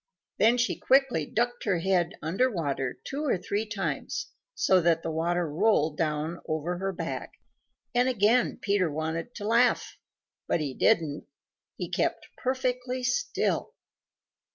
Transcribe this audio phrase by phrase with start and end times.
[0.39, 5.11] Then she quickly ducked her head under water two or three times so that the
[5.11, 7.33] water rolled down over her back,
[7.93, 9.99] and again Peter wanted to laugh.
[10.47, 11.27] But he didn't.
[11.77, 13.75] He kept perfectly still.